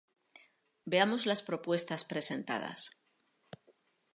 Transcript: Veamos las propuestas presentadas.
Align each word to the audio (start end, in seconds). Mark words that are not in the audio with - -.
Veamos 0.87 1.27
las 1.27 1.43
propuestas 1.43 2.05
presentadas. 2.05 2.99